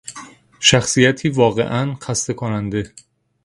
[0.59, 2.93] شخصیتی واقعا خسته کننده